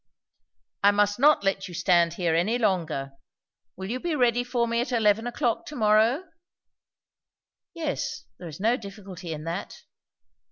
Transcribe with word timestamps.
"I 0.81 0.89
must 0.89 1.19
not 1.19 1.43
let 1.43 1.67
you 1.67 1.75
stand 1.75 2.15
here 2.15 2.33
any 2.33 2.57
longer! 2.57 3.11
Will 3.75 3.91
you 3.91 3.99
be 3.99 4.15
ready 4.15 4.43
for 4.43 4.67
me 4.67 4.81
at 4.81 4.91
eleven 4.91 5.27
o'clock 5.27 5.63
to 5.67 5.75
morrow?" 5.75 6.23
"Yes. 7.75 8.25
There 8.39 8.47
is 8.49 8.59
no 8.59 8.77
difficulty 8.77 9.31
in 9.31 9.43
that." 9.43 9.83